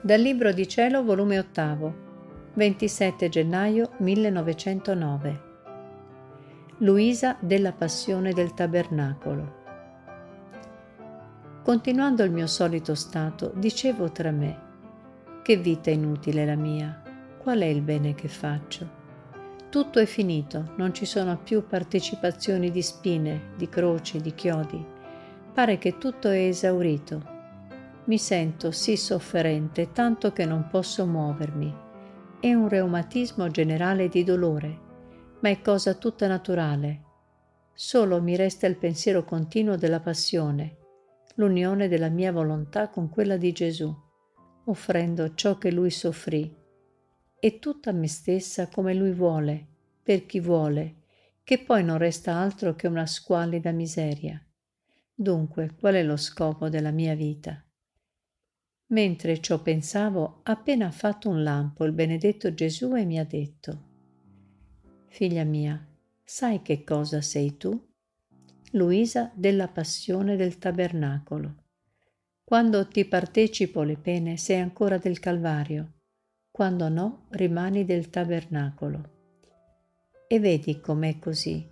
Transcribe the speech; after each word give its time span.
Dal 0.00 0.20
Libro 0.20 0.52
di 0.52 0.68
Cielo, 0.68 1.02
volume 1.02 1.40
8, 1.40 1.94
27 2.54 3.28
gennaio 3.28 3.90
1909. 3.96 5.42
Luisa 6.78 7.36
della 7.40 7.72
Passione 7.72 8.32
del 8.32 8.54
Tabernacolo. 8.54 9.54
Continuando 11.64 12.22
il 12.22 12.30
mio 12.30 12.46
solito 12.46 12.94
stato, 12.94 13.50
dicevo 13.56 14.12
tra 14.12 14.30
me, 14.30 14.60
che 15.42 15.56
vita 15.56 15.90
inutile 15.90 16.46
la 16.46 16.54
mia, 16.54 17.02
qual 17.36 17.58
è 17.58 17.66
il 17.66 17.82
bene 17.82 18.14
che 18.14 18.28
faccio? 18.28 18.88
Tutto 19.68 19.98
è 19.98 20.06
finito, 20.06 20.74
non 20.76 20.94
ci 20.94 21.06
sono 21.06 21.36
più 21.38 21.66
partecipazioni 21.66 22.70
di 22.70 22.82
spine, 22.82 23.50
di 23.56 23.68
croci, 23.68 24.20
di 24.20 24.32
chiodi. 24.32 24.80
Pare 25.52 25.76
che 25.78 25.98
tutto 25.98 26.28
è 26.28 26.38
esaurito 26.38 27.34
mi 28.08 28.16
sento 28.16 28.70
sì 28.70 28.96
sofferente 28.96 29.92
tanto 29.92 30.32
che 30.32 30.46
non 30.46 30.66
posso 30.68 31.04
muovermi. 31.04 31.86
È 32.40 32.54
un 32.54 32.66
reumatismo 32.66 33.48
generale 33.48 34.08
di 34.08 34.24
dolore, 34.24 34.80
ma 35.40 35.50
è 35.50 35.60
cosa 35.60 35.92
tutta 35.92 36.26
naturale. 36.26 37.02
Solo 37.74 38.22
mi 38.22 38.34
resta 38.34 38.66
il 38.66 38.76
pensiero 38.76 39.24
continuo 39.24 39.76
della 39.76 40.00
passione, 40.00 40.76
l'unione 41.34 41.86
della 41.86 42.08
mia 42.08 42.32
volontà 42.32 42.88
con 42.88 43.10
quella 43.10 43.36
di 43.36 43.52
Gesù, 43.52 43.94
offrendo 44.64 45.34
ciò 45.34 45.58
che 45.58 45.70
Lui 45.70 45.90
soffrì, 45.90 46.56
e 47.38 47.58
tutta 47.58 47.92
me 47.92 48.08
stessa 48.08 48.68
come 48.68 48.94
Lui 48.94 49.12
vuole, 49.12 49.66
per 50.02 50.24
chi 50.24 50.40
vuole, 50.40 51.02
che 51.44 51.58
poi 51.58 51.84
non 51.84 51.98
resta 51.98 52.36
altro 52.36 52.74
che 52.74 52.86
una 52.86 53.06
squallida 53.06 53.70
miseria. 53.70 54.42
Dunque, 55.14 55.74
qual 55.78 55.94
è 55.94 56.02
lo 56.02 56.16
scopo 56.16 56.70
della 56.70 56.90
mia 56.90 57.14
vita? 57.14 57.62
Mentre 58.90 59.40
ciò 59.40 59.60
pensavo, 59.60 60.40
appena 60.44 60.86
ha 60.86 60.90
fatto 60.90 61.28
un 61.28 61.42
lampo 61.42 61.84
il 61.84 61.92
benedetto 61.92 62.54
Gesù 62.54 62.94
e 62.94 63.04
mi 63.04 63.18
ha 63.18 63.24
detto, 63.24 63.86
Figlia 65.08 65.44
mia, 65.44 65.86
sai 66.24 66.62
che 66.62 66.84
cosa 66.84 67.20
sei 67.20 67.56
tu? 67.56 67.86
Luisa 68.72 69.30
della 69.34 69.68
passione 69.68 70.36
del 70.36 70.58
tabernacolo. 70.58 71.54
Quando 72.44 72.86
ti 72.88 73.04
partecipo 73.04 73.82
le 73.82 73.96
pene 73.96 74.36
sei 74.36 74.60
ancora 74.60 74.96
del 74.96 75.18
Calvario, 75.18 75.92
quando 76.50 76.88
no 76.88 77.26
rimani 77.30 77.84
del 77.84 78.08
tabernacolo. 78.08 79.16
E 80.26 80.40
vedi 80.40 80.80
com'è 80.80 81.18
così. 81.18 81.66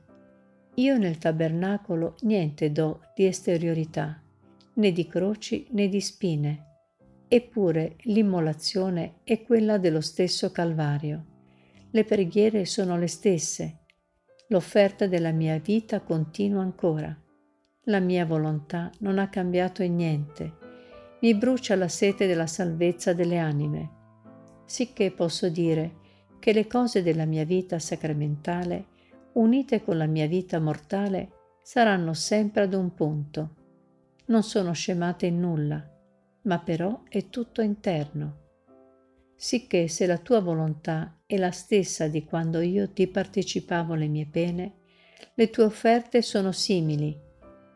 Io 0.75 0.99
nel 0.99 1.17
tabernacolo 1.17 2.17
niente 2.23 2.73
do 2.73 3.01
di 3.15 3.25
esteriorità, 3.25 4.21
né 4.75 4.93
di 4.93 5.07
croci 5.07 5.67
né 5.71 5.89
di 5.89 6.01
spine, 6.01 6.66
Eppure 7.29 7.97
l'immolazione 8.03 9.17
è 9.25 9.43
quella 9.43 9.79
dello 9.79 10.01
stesso 10.01 10.53
Calvario. 10.53 11.25
Le 11.91 12.05
preghiere 12.05 12.65
sono 12.67 12.97
le 12.97 13.09
stesse. 13.09 13.79
L'offerta 14.49 15.09
della 15.09 15.33
mia 15.33 15.59
vita 15.59 16.03
continua 16.03 16.63
ancora. 16.63 17.17
La 17.89 17.99
mia 17.99 18.25
volontà 18.25 18.93
non 19.01 19.19
ha 19.19 19.29
cambiato 19.29 19.83
in 19.83 19.97
niente. 19.97 20.55
Mi 21.21 21.35
brucia 21.35 21.75
la 21.75 21.89
sete 21.89 22.29
della 22.29 22.47
salvezza 22.47 23.13
delle 23.13 23.39
anime. 23.39 23.91
Sicché 24.65 25.11
posso 25.11 25.49
dire 25.49 25.97
che 26.39 26.53
le 26.53 26.69
cose 26.69 27.03
della 27.03 27.25
mia 27.25 27.45
vita 27.45 27.81
sacramentale, 27.81 28.87
unite 29.33 29.83
con 29.83 29.97
la 29.97 30.07
mia 30.07 30.29
vita 30.29 30.61
mortale, 30.61 31.31
saranno 31.61 32.15
sempre 32.15 32.63
ad 32.63 32.75
un 32.75 32.95
punto. 32.95 33.55
Non 34.27 34.45
sono 34.45 34.73
scemate 34.73 35.27
in 35.27 35.41
nulla 35.41 35.91
ma 36.47 36.59
però 36.59 37.03
è 37.09 37.29
tutto 37.29 37.61
interno. 37.61 38.45
Sicché 39.35 39.87
se 39.89 40.07
la 40.07 40.19
tua 40.19 40.41
volontà 40.41 41.21
è 41.27 41.37
la 41.37 41.51
stessa 41.51 42.09
di 42.09 42.25
quando 42.25 42.61
io 42.61 42.91
ti 42.91 43.07
partecipavo 43.07 43.93
alle 43.93 44.07
mie 44.07 44.27
pene, 44.27 44.75
le 45.35 45.51
tue 45.51 45.65
offerte 45.65 46.23
sono 46.23 46.53
simili, 46.53 47.15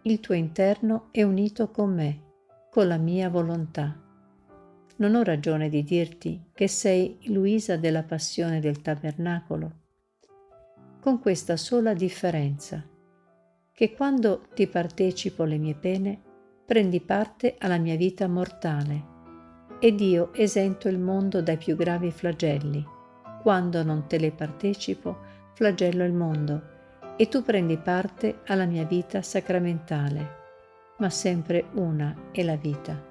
il 0.02 0.20
tuo 0.20 0.34
interno 0.34 1.08
è 1.10 1.22
unito 1.22 1.70
con 1.70 1.92
me, 1.92 2.22
con 2.70 2.86
la 2.88 2.96
mia 2.96 3.28
volontà. 3.28 4.00
Non 4.96 5.14
ho 5.14 5.22
ragione 5.22 5.68
di 5.68 5.82
dirti 5.82 6.50
che 6.52 6.68
sei 6.68 7.18
Luisa 7.24 7.76
della 7.76 8.02
passione 8.02 8.60
del 8.60 8.80
tabernacolo, 8.80 9.72
con 11.00 11.18
questa 11.20 11.56
sola 11.56 11.92
differenza, 11.92 12.86
che 13.72 13.92
quando 13.92 14.46
ti 14.54 14.66
partecipo 14.66 15.44
le 15.44 15.58
mie 15.58 15.74
pene, 15.74 16.22
prendi 16.70 17.00
parte 17.00 17.56
alla 17.58 17.78
mia 17.78 17.96
vita 17.96 18.28
mortale 18.28 19.08
ed 19.80 20.00
io 20.00 20.32
esento 20.32 20.86
il 20.86 21.00
mondo 21.00 21.42
dai 21.42 21.56
più 21.56 21.74
gravi 21.74 22.12
flagelli. 22.12 22.86
Quando 23.42 23.82
non 23.82 24.06
te 24.06 24.18
le 24.18 24.30
partecipo, 24.30 25.18
flagello 25.54 26.04
il 26.04 26.12
mondo 26.12 26.62
e 27.16 27.26
tu 27.26 27.42
prendi 27.42 27.76
parte 27.76 28.42
alla 28.46 28.66
mia 28.66 28.84
vita 28.84 29.20
sacramentale, 29.20 30.36
ma 30.98 31.10
sempre 31.10 31.70
una 31.72 32.14
è 32.30 32.44
la 32.44 32.54
vita. 32.54 33.09